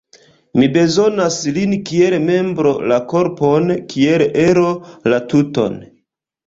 [0.59, 4.69] Mi bezonas lin kiel membro la korpon, kiel ero
[5.13, 5.83] la tuton.